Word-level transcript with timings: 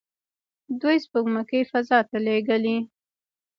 دوی 0.81 0.97
سپوږمکۍ 1.03 1.61
فضا 1.71 1.99
ته 2.09 2.17
لیږلي. 2.25 2.77